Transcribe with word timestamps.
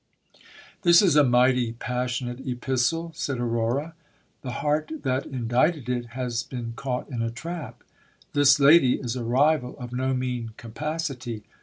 This 0.81 1.03
is 1.03 1.15
a 1.15 1.23
mighty 1.23 1.73
passionate 1.73 2.39
epistle, 2.47 3.11
said 3.13 3.37
Aurora. 3.39 3.93
The 4.41 4.53
heart 4.65 4.91
that 5.03 5.27
indited 5.27 5.87
it 5.89 6.07
has 6.17 6.41
been 6.41 6.73
caught 6.75 7.07
in 7.11 7.21
a 7.21 7.29
trap. 7.29 7.83
This 8.33 8.59
lady 8.59 8.93
is 8.95 9.15
a 9.15 9.23
rival 9.23 9.77
of 9.77 9.93
no 9.93 10.15
mean 10.15 10.53
capacity. 10.57 11.43